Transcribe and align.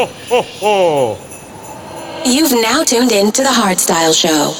You've 2.24 2.52
now 2.52 2.82
tuned 2.84 3.12
in 3.12 3.30
to 3.32 3.42
the 3.42 3.50
Hardstyle 3.50 4.14
Show. 4.18 4.54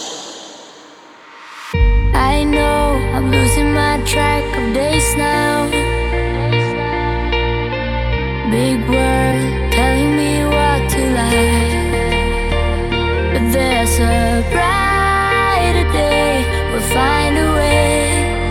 I 2.14 2.44
know 2.44 2.92
I'm 3.14 3.30
losing 3.30 3.72
my 3.72 4.02
track 4.04 4.44
of 4.58 4.74
days 4.74 5.16
now. 5.16 5.70
Big 8.50 8.80
world 8.88 9.72
telling 9.72 10.16
me 10.16 10.44
what 10.44 10.90
to 10.90 11.02
like. 11.20 12.08
But 13.32 13.52
there's 13.52 13.98
a 14.00 14.42
brighter 14.52 15.86
day, 15.92 16.44
we'll 16.72 16.88
find 16.92 17.38
a 17.38 17.52
way. 17.60 18.48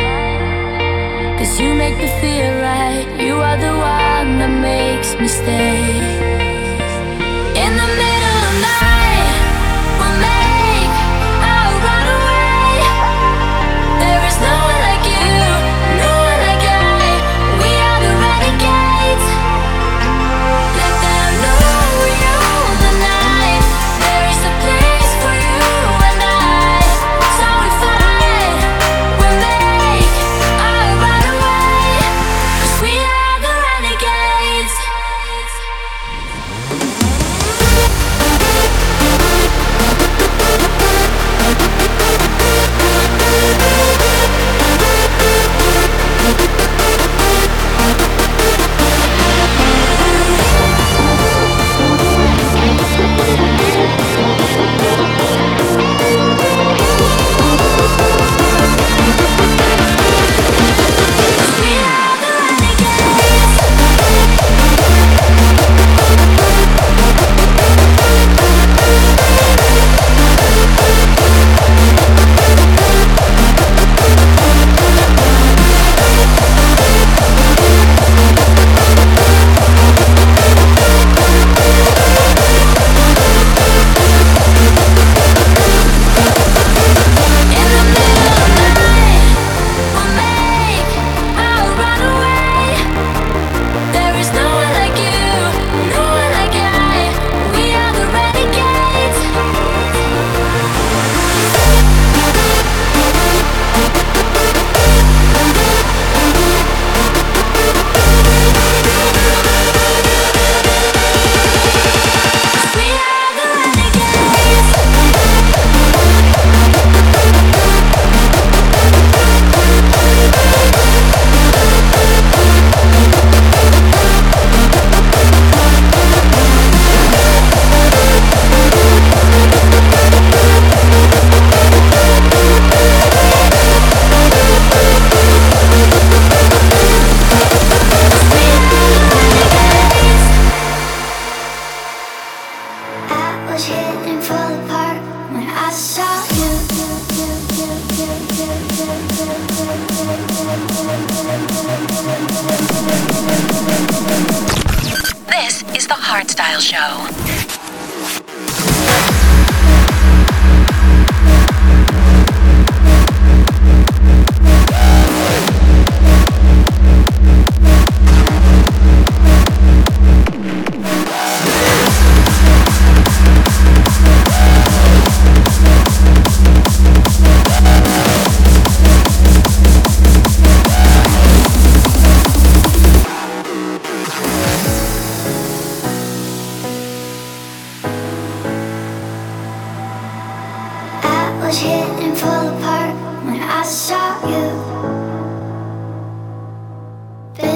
Cause 1.38 1.60
you 1.60 1.74
make 1.76 1.98
me 1.98 2.08
feel 2.22 2.54
right, 2.62 3.06
you 3.20 3.36
are 3.36 3.58
the 3.58 3.74
one 3.78 4.40
that 4.40 4.62
makes 4.62 5.16
me 5.20 5.28
stay. 5.28 6.29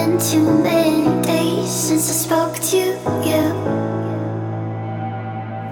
Too 0.04 0.44
many 0.62 1.22
days 1.22 1.72
since 1.72 2.10
I 2.10 2.14
spoke 2.14 2.60
to 2.60 2.78
you. 2.78 2.98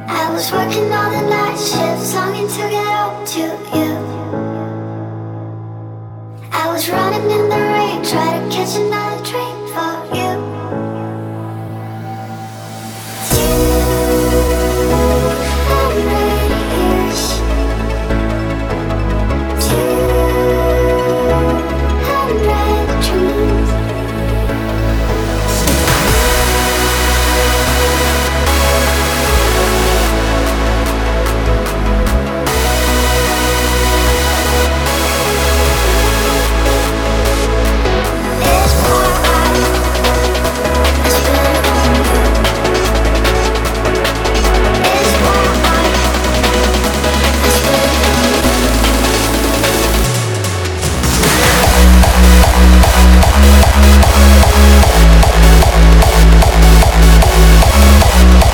I 0.08 0.32
was 0.32 0.50
working 0.54 0.90
all 0.94 1.12
the 1.12 1.22
night 1.30 1.58
shifts, 1.58 2.16
longing 2.16 2.48
to 2.48 2.70
get 2.70 2.88
home 2.88 3.26
to 3.26 3.42
you. 3.76 3.92
I 6.50 6.72
was 6.72 6.90
running 6.90 7.30
in 7.30 7.50
the 7.50 7.58
rain, 7.58 8.04
trying 8.06 8.50
to 8.50 8.56
catch 8.56 8.78
another 8.78 9.11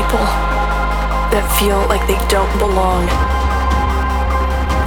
people 0.00 0.24
that 1.28 1.44
feel 1.60 1.76
like 1.92 2.00
they 2.08 2.16
don't 2.32 2.48
belong, 2.56 3.04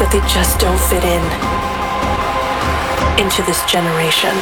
that 0.02 0.10
they 0.10 0.18
just 0.26 0.58
don't 0.58 0.82
fit 0.90 1.06
in 1.06 1.22
into 3.22 3.46
this 3.46 3.62
generation. 3.70 4.34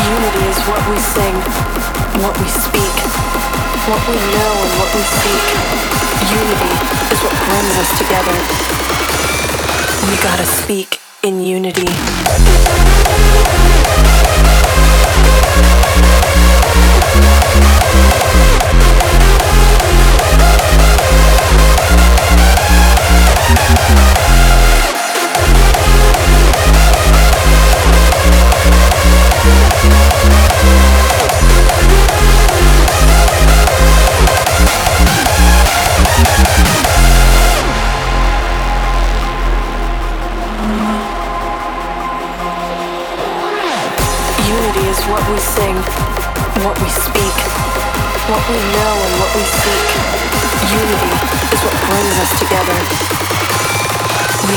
Unity 0.00 0.44
is 0.48 0.58
what 0.64 0.80
we 0.88 0.96
sing, 0.96 1.36
what 2.24 2.32
we 2.40 2.48
speak, 2.48 2.94
what 3.84 4.00
we 4.08 4.16
know 4.32 4.52
and 4.64 4.72
what 4.80 4.88
we 4.96 5.02
seek. 5.04 6.03
Unity 6.30 6.72
is 7.12 7.20
what 7.22 7.36
brings 7.48 7.76
us 7.76 7.98
together. 7.98 8.32
We 10.08 10.16
gotta 10.22 10.46
speak 10.46 10.98
in 11.22 11.42
unity. 11.42 11.88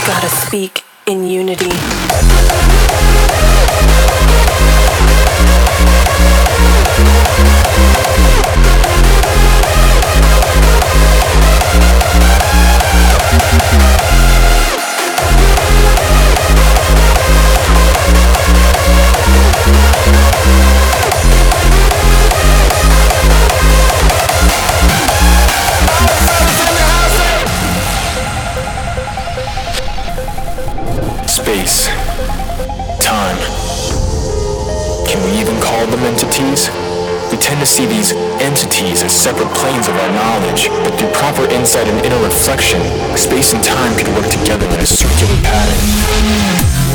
Gotta 0.08 0.30
speak 0.30 0.86
in 1.06 1.28
unity. 1.28 2.87
Entities 38.48 39.04
as 39.04 39.12
separate 39.12 39.52
planes 39.56 39.88
of 39.90 39.96
our 39.96 40.12
knowledge, 40.14 40.70
but 40.70 40.98
through 40.98 41.12
proper 41.12 41.44
insight 41.52 41.88
and 41.88 42.06
inner 42.06 42.22
reflection, 42.24 42.80
space 43.18 43.52
and 43.52 43.62
time 43.62 43.94
could 43.98 44.08
work 44.16 44.30
together 44.32 44.66
in 44.66 44.80
a 44.80 44.86
circular 44.86 45.36
pattern. 45.44 46.88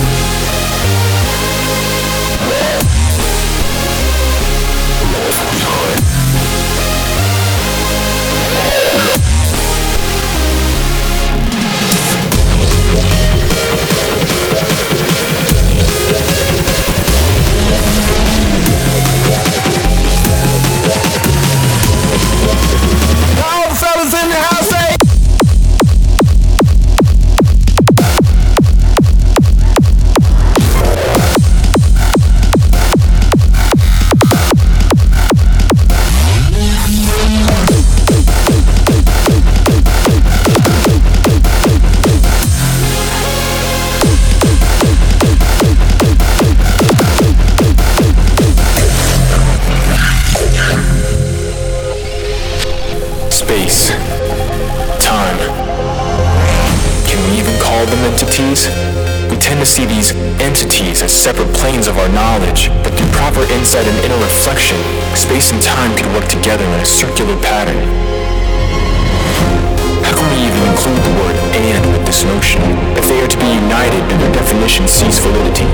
Time 65.82 65.96
could 65.96 66.12
work 66.14 66.28
together 66.28 66.64
in 66.64 66.78
a 66.78 66.86
circular 66.86 67.34
pattern. 67.42 67.82
How 70.06 70.14
can 70.14 70.26
we 70.30 70.38
even 70.46 70.62
include 70.70 71.02
the 71.02 71.14
word 71.18 71.36
and 71.58 71.82
with 71.90 72.06
this 72.06 72.22
notion? 72.22 72.62
If 72.94 73.08
they 73.10 73.18
are 73.18 73.26
to 73.26 73.38
be 73.38 73.50
united, 73.50 73.98
then 74.06 74.18
their 74.22 74.32
definition 74.32 74.86
sees 74.86 75.18
validity. 75.18 75.66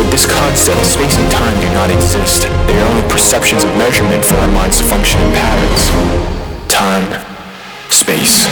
With 0.00 0.08
this 0.10 0.24
concept, 0.24 0.80
space 0.86 1.16
and 1.20 1.30
time 1.30 1.56
do 1.60 1.68
not 1.76 1.90
exist. 1.90 2.48
They 2.68 2.76
are 2.80 2.88
only 2.88 3.04
perceptions 3.12 3.62
of 3.62 3.70
measurement 3.76 4.24
for 4.24 4.36
our 4.36 4.48
minds 4.48 4.78
to 4.78 4.84
function 4.84 5.20
in 5.20 5.30
patterns. 5.36 5.82
Time, 6.72 7.04
space. 7.90 8.48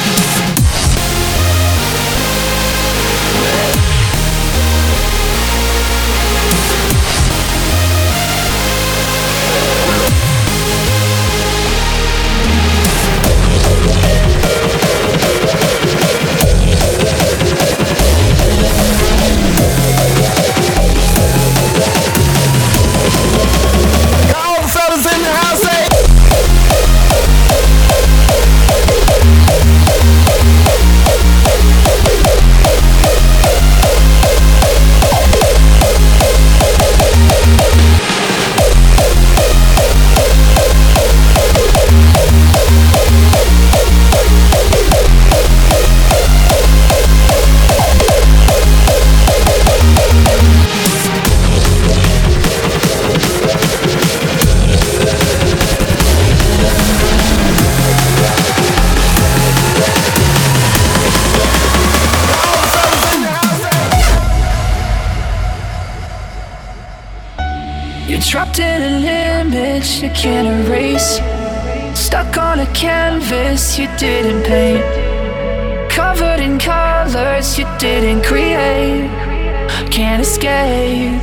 Escape 80.29 81.21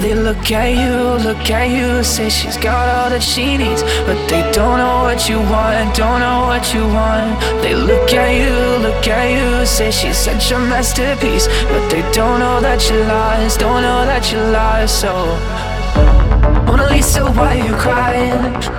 They 0.00 0.14
look 0.14 0.50
at 0.52 0.70
you, 0.82 0.96
look 1.26 1.50
at 1.50 1.68
you, 1.76 2.04
say 2.04 2.28
she's 2.28 2.56
got 2.56 2.84
all 2.94 3.08
that 3.10 3.22
she 3.22 3.56
needs, 3.56 3.82
but 4.06 4.18
they 4.28 4.42
don't 4.52 4.78
know 4.78 4.98
what 5.08 5.28
you 5.28 5.38
want, 5.52 5.96
don't 5.96 6.20
know 6.20 6.40
what 6.50 6.64
you 6.74 6.84
want. 6.98 7.40
They 7.62 7.74
look 7.74 8.12
at 8.12 8.32
you, 8.42 8.54
look 8.86 9.06
at 9.08 9.26
you, 9.36 9.66
say 9.66 9.90
she's 9.90 10.18
such 10.28 10.52
a 10.52 10.58
masterpiece, 10.58 11.46
but 11.70 11.82
they 11.88 12.02
don't 12.12 12.38
know 12.40 12.60
that 12.60 12.80
you 12.90 12.98
lost, 13.14 13.58
don't 13.58 13.82
know 13.82 14.04
that 14.10 14.30
you 14.30 14.38
lost. 14.38 15.00
So. 15.00 15.55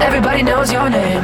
Everybody 0.01 0.43
knows 0.43 0.71
your 0.71 0.89
name. 0.89 1.23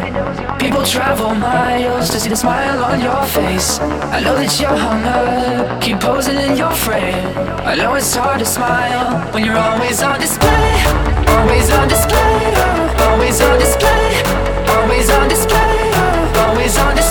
People 0.58 0.84
travel 0.86 1.36
miles 1.36 2.10
to 2.10 2.20
see 2.20 2.30
the 2.30 2.36
smile 2.36 2.84
on 2.84 3.00
your 3.02 3.24
face. 3.26 3.80
I 3.80 4.22
know 4.22 4.36
that 4.36 4.60
you're 4.60 4.76
hung 4.76 5.04
up, 5.04 5.82
keep 5.82 6.00
posing 6.00 6.38
in 6.38 6.58
your 6.58 6.72
frame. 6.72 7.28
I 7.66 7.76
know 7.76 7.96
it's 7.96 8.16
hard 8.16 8.40
to 8.40 8.46
smile 8.46 9.32
when 9.34 9.46
you're 9.46 9.58
always 9.58 10.02
on 10.02 10.20
display. 10.20 10.84
Always 11.28 11.70
on 11.72 11.88
display, 11.88 12.54
always 13.08 13.42
on 13.42 13.60
display. 13.60 14.24
Always 14.74 15.10
on 15.10 15.30
display, 15.30 15.92
always 16.44 16.78
on 16.78 16.96
display. 16.96 17.03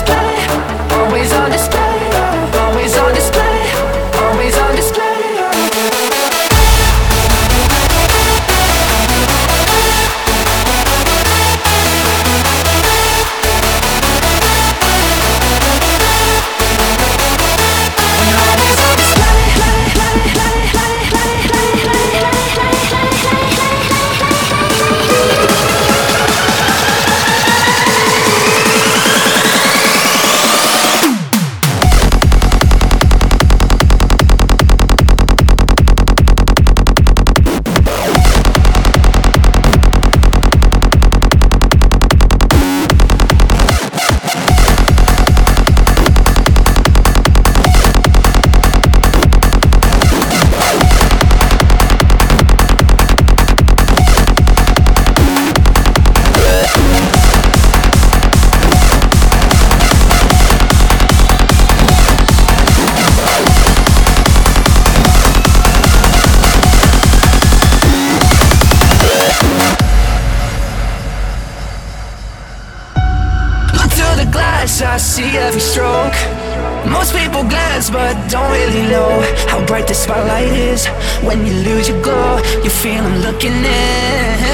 But 77.89 78.13
don't 78.29 78.51
really 78.51 78.87
know 78.89 79.09
how 79.47 79.65
bright 79.65 79.87
the 79.87 79.93
spotlight 79.93 80.51
is. 80.51 80.87
When 81.27 81.45
you 81.45 81.53
lose 81.53 81.87
your 81.89 82.01
glow, 82.01 82.37
you 82.63 82.69
feel 82.69 83.03
I'm 83.03 83.21
looking 83.21 83.51
in. 83.51 84.52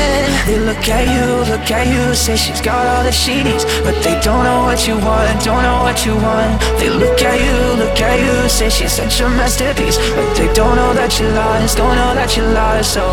They 0.50 0.58
look 0.58 0.90
at 0.90 1.06
you, 1.06 1.46
look 1.46 1.70
at 1.70 1.86
you, 1.86 2.16
say 2.16 2.36
she's 2.36 2.60
got 2.60 2.82
all 2.82 3.04
that 3.04 3.14
she 3.14 3.44
needs, 3.44 3.64
but 3.86 3.94
they 4.02 4.18
don't 4.26 4.42
know 4.42 4.66
what 4.66 4.82
you 4.88 4.98
want, 4.98 5.46
don't 5.46 5.62
know 5.62 5.86
what 5.86 6.04
you 6.04 6.18
want. 6.18 6.58
They 6.82 6.90
look 6.90 7.22
at 7.22 7.38
you, 7.38 7.78
look 7.78 8.02
at 8.02 8.18
you, 8.18 8.50
say 8.50 8.68
she's 8.68 8.92
such 8.92 9.22
a 9.22 9.30
masterpiece, 9.30 10.02
but 10.18 10.26
they 10.34 10.52
don't 10.58 10.76
know 10.76 10.92
that 10.98 11.20
you 11.20 11.30
lost, 11.38 11.78
don't 11.78 11.94
know 11.94 12.16
that 12.18 12.36
you 12.36 12.42
lost. 12.50 12.98
So. 12.98 13.06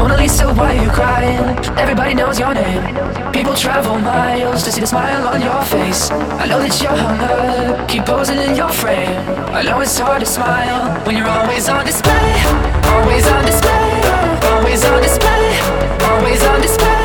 Mona 0.00 0.16
Lisa, 0.16 0.48
why 0.56 0.78
are 0.78 0.82
you 0.82 0.88
crying? 0.88 1.36
Everybody 1.76 2.14
knows 2.14 2.40
your 2.40 2.54
name. 2.54 2.80
People 3.36 3.52
travel 3.52 3.98
miles 3.98 4.64
to 4.64 4.72
see 4.72 4.80
the 4.80 4.86
smile 4.86 5.28
on 5.28 5.42
your 5.42 5.60
face. 5.68 6.10
I 6.40 6.46
know 6.48 6.64
that 6.64 6.80
you're 6.80 6.96
hung 6.96 7.20
up, 7.28 7.88
keep 7.90 8.06
posing 8.06 8.40
in 8.40 8.56
your 8.56 8.72
frame. 8.72 9.12
I 9.52 9.60
know 9.60 9.80
it's 9.80 9.98
hard 9.98 10.20
to 10.20 10.26
smile 10.26 10.96
when 11.04 11.14
you're 11.14 11.28
always 11.28 11.68
on 11.68 11.84
display. 11.84 12.32
Always 12.88 13.26
on 13.28 13.44
display. 13.44 14.00
Always 14.48 14.82
on 14.82 15.02
display. 15.02 15.75
Always 16.02 16.42
on 16.44 16.60
display. 16.60 16.95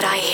Take 0.00 0.31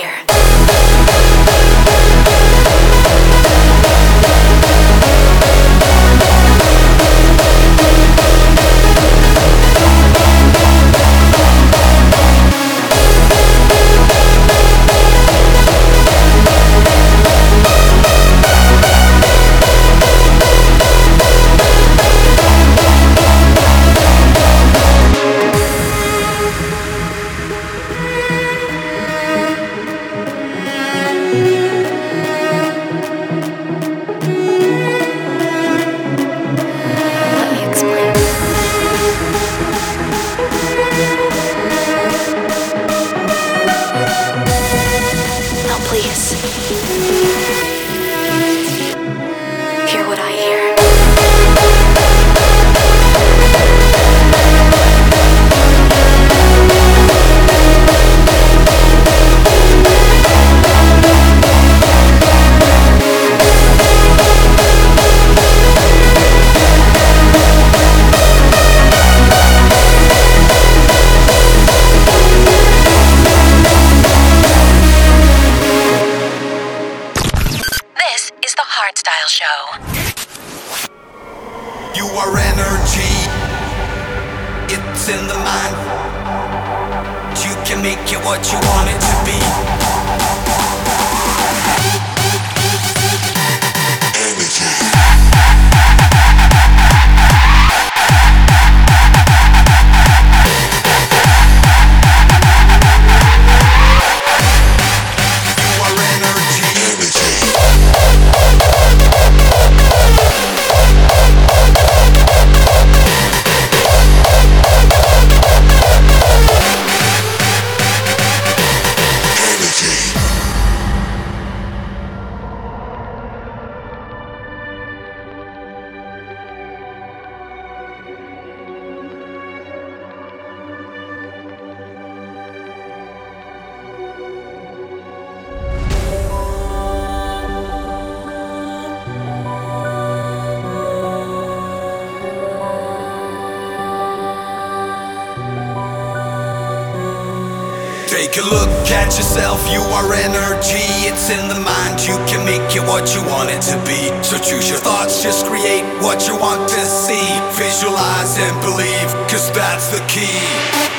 yourself, 149.38 149.70
you 149.70 149.80
are 149.80 150.12
energy. 150.14 150.82
It's 151.06 151.30
in 151.30 151.48
the 151.48 151.60
mind, 151.60 152.00
you 152.00 152.16
can 152.26 152.44
make 152.44 152.74
it 152.74 152.82
what 152.82 153.14
you 153.14 153.22
want 153.22 153.50
it 153.50 153.62
to 153.70 153.76
be. 153.86 154.10
So 154.22 154.36
choose 154.38 154.68
your 154.68 154.78
thoughts, 154.78 155.22
just 155.22 155.46
create 155.46 155.84
what 156.02 156.26
you 156.26 156.36
want 156.36 156.68
to 156.68 156.80
see. 156.80 157.28
Visualize 157.52 158.36
and 158.38 158.60
believe, 158.60 159.10
cause 159.30 159.50
that's 159.52 159.88
the 159.88 160.04
key. 160.08 160.98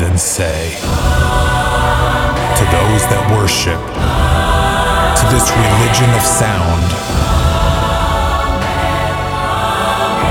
and 0.00 0.18
say, 0.18 0.74
To 2.58 2.64
those 2.72 3.02
that 3.10 3.30
worship, 3.36 3.78
to 5.18 5.24
this 5.32 5.50
religion 5.54 6.10
of 6.14 6.22
sound. 6.22 6.82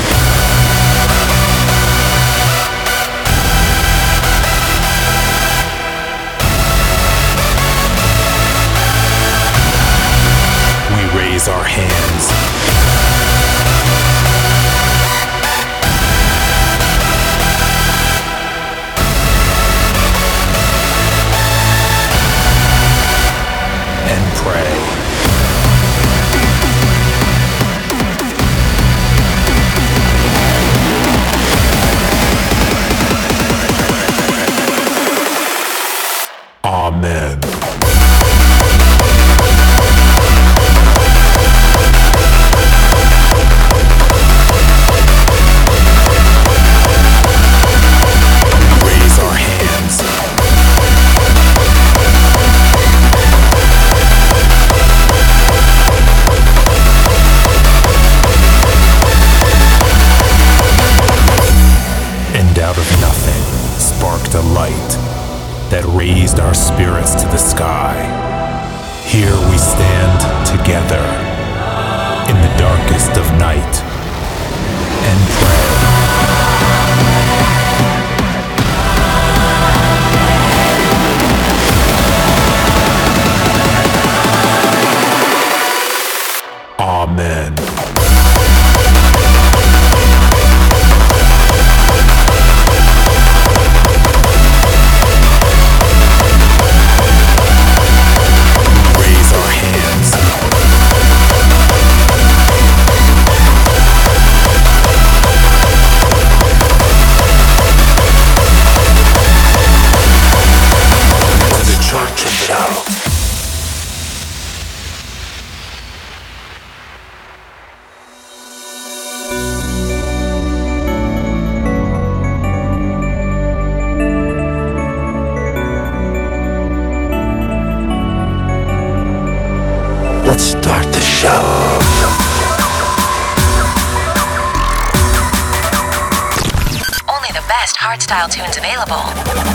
Hardstyle 138.14 138.28
tunes 138.28 138.56
available. 138.56 139.02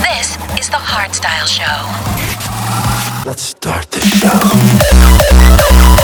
This 0.01 0.35
is 0.59 0.69
the 0.69 0.75
Hardstyle 0.75 1.47
Show. 1.47 1.87
Let's 3.25 3.41
start 3.41 3.89
the 3.91 4.01
show. 4.01 5.98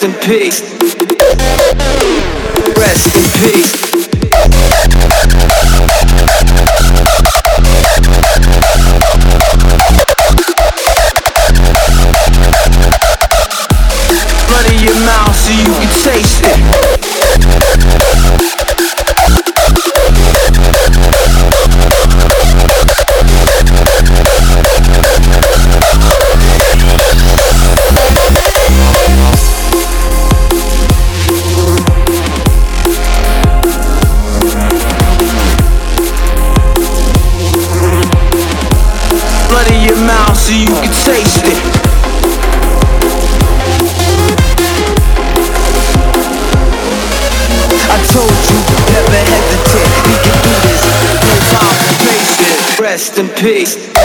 Rest 0.00 0.14
in 0.14 0.30
peace. 0.30 0.62
Rest 2.78 3.16
in 3.16 3.52
peace. 3.52 3.89
in 53.20 53.28
peace. 53.34 53.99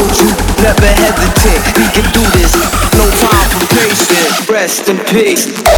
told 0.00 0.20
you, 0.20 0.30
never 0.62 0.86
hesitate. 0.86 1.60
We 1.76 1.86
can 1.92 2.06
do 2.12 2.24
this. 2.32 2.54
No 2.96 3.04
time 3.20 3.48
for 3.52 3.66
patience. 3.74 4.48
Rest 4.48 4.88
in 4.88 4.98
peace. 5.04 5.69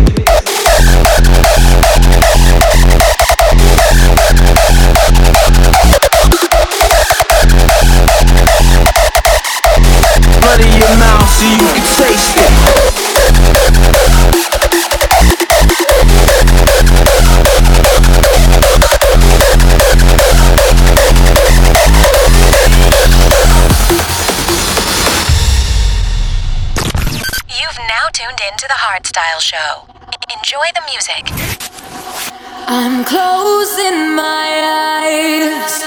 music. 31.03 31.25
I'm 32.69 33.05
closing 33.05 34.15
my 34.15 34.49
eyes. 35.03 35.83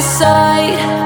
decide 0.00 0.97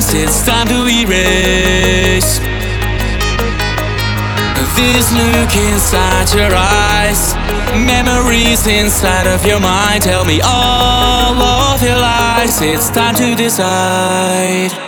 It's 0.00 0.46
time 0.46 0.68
to 0.68 0.86
erase 0.86 2.38
this 4.76 5.12
look 5.12 5.56
inside 5.56 6.32
your 6.32 6.54
eyes. 6.54 7.34
Memories 7.74 8.66
inside 8.68 9.26
of 9.26 9.44
your 9.44 9.58
mind 9.58 10.04
tell 10.04 10.24
me 10.24 10.40
all 10.44 11.34
of 11.42 11.82
your 11.82 11.96
lies. 11.96 12.60
It's 12.62 12.90
time 12.90 13.16
to 13.16 13.34
decide. 13.34 14.87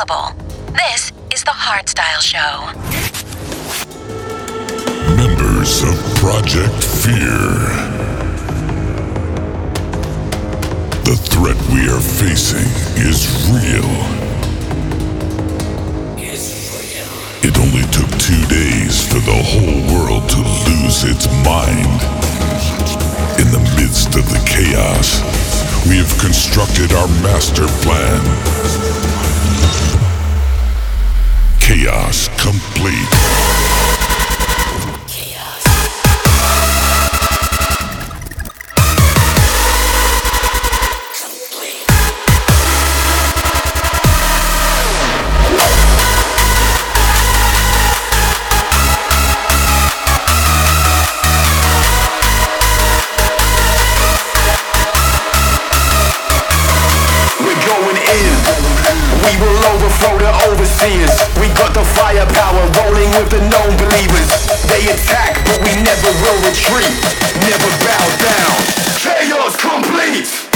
available. 0.00 0.34
This 0.72 1.12
is 1.32 1.44
the 1.44 1.50
Hardstyle 1.50 2.20
Show. 2.20 2.66
Members 5.16 5.82
of 5.82 5.94
Project 6.16 6.82
Fear. 7.02 7.50
The 11.04 11.16
threat 11.16 11.56
we 11.72 11.88
are 11.88 12.00
facing 12.00 12.68
is 12.96 13.26
real. 13.50 13.82
real. 16.20 17.10
It 17.42 17.58
only 17.58 17.82
took 17.90 18.10
two 18.20 18.42
days 18.46 19.06
for 19.06 19.20
the 19.20 19.42
whole 19.42 19.80
world 19.92 20.28
to 20.30 20.38
lose 20.38 21.04
its 21.04 21.26
mind. 21.44 22.00
In 23.40 23.50
the 23.50 23.62
midst 23.76 24.14
of 24.14 24.24
the 24.28 24.42
chaos, 24.46 25.20
we 25.88 25.96
have 25.96 26.18
constructed 26.20 26.92
our 26.92 27.08
master 27.22 27.66
plan 27.82 29.19
Chaos 31.80 32.28
complete. 32.36 33.08
We 59.30 59.36
will 59.38 59.64
overflow 59.72 60.18
the 60.18 60.32
overseers 60.48 61.10
got 61.72 61.84
the 61.84 61.88
firepower 61.94 62.66
rolling 62.82 63.10
with 63.10 63.30
the 63.30 63.40
known 63.48 63.76
believers. 63.76 64.28
They 64.68 64.90
attack, 64.90 65.44
but 65.44 65.58
we 65.62 65.74
never 65.82 66.10
will 66.22 66.38
retreat. 66.42 66.94
Never 67.46 67.70
bow 67.84 68.06
down. 68.18 68.56
Chaos 68.98 69.56
complete. 69.56 70.50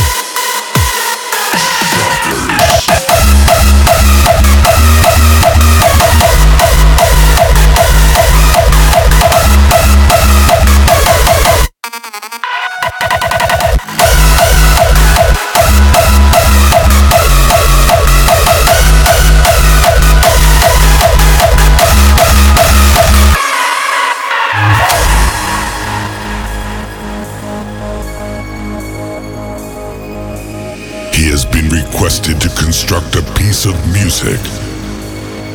to 32.33 32.49
construct 32.57 33.17
a 33.17 33.23
piece 33.35 33.67
of 33.67 33.75
music 33.93 34.41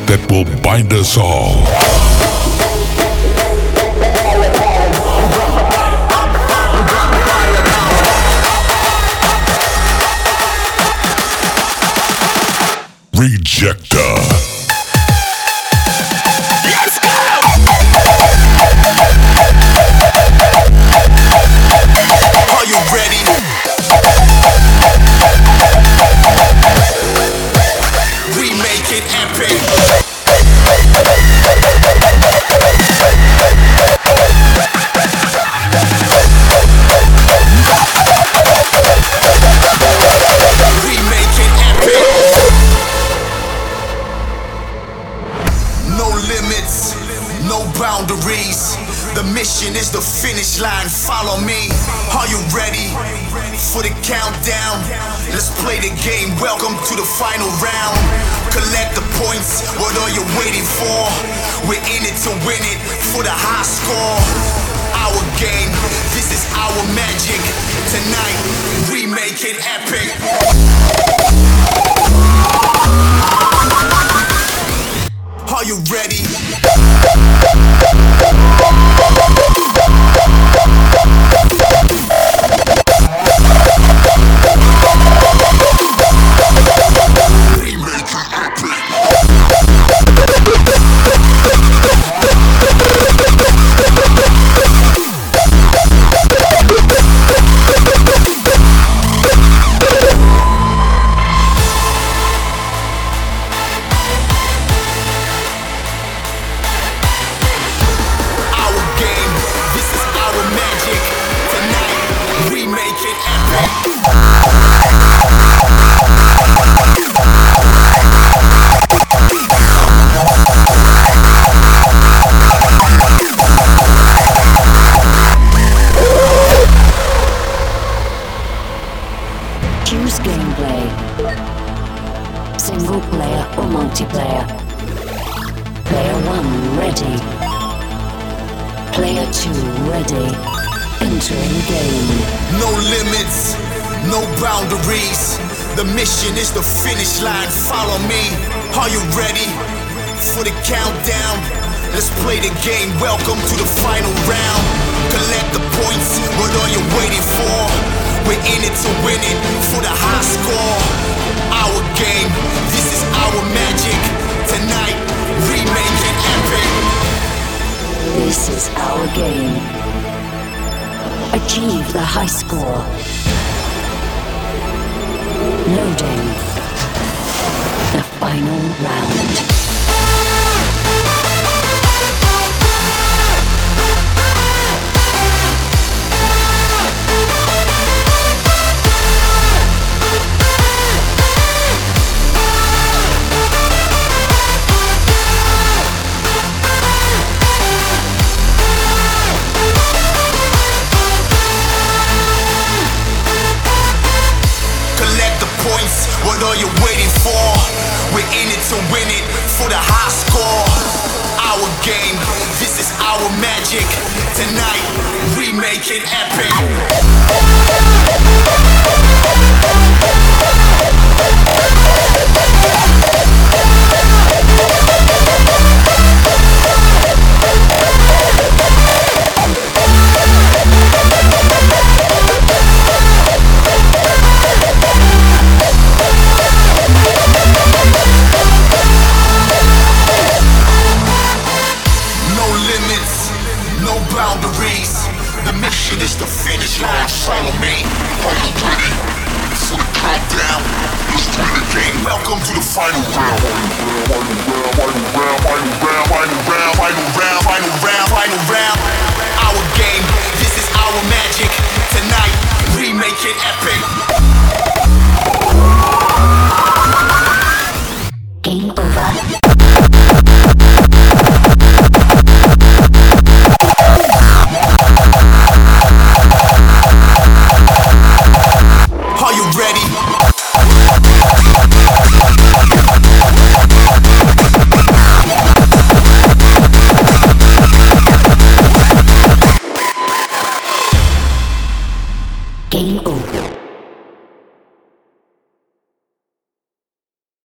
that 0.06 0.24
will 0.30 0.44
bind 0.62 0.92
us 0.92 1.18
all. 1.18 1.64
Rejecta. 13.14 14.49
final 57.20 57.52
round. 57.60 58.00
Collect 58.48 58.96
the 58.96 59.04
points, 59.20 59.68
what 59.76 59.92
are 60.00 60.08
you 60.08 60.24
waiting 60.40 60.64
for? 60.64 61.04
We're 61.68 61.84
in 61.84 62.02
it 62.08 62.16
to 62.24 62.30
win 62.48 62.64
it 62.64 62.80
for 63.12 63.22
the 63.22 63.28
high 63.30 63.60
score. 63.60 64.16
Our 64.96 65.20
game, 65.36 65.68
this 66.16 66.32
is 66.32 66.48
our 66.56 66.80
magic. 66.96 67.44
Tonight, 67.92 68.40
we 68.88 69.04
make 69.04 69.44
it 69.44 69.60
epic. 69.68 70.08
Are 75.52 75.64
you 75.64 75.76
ready? 75.92 76.24